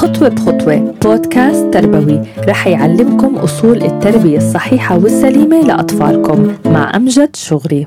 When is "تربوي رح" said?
1.72-2.66